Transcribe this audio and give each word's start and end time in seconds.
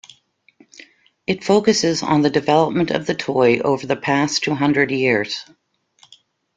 It 1.27 1.43
focuses 1.43 2.01
on 2.01 2.23
the 2.23 2.31
development 2.31 2.89
of 2.89 3.05
the 3.05 3.13
toy 3.13 3.59
over 3.59 3.85
the 3.85 3.95
past 3.95 4.41
two 4.43 4.55
hundred 4.55 4.89
years. 4.89 5.45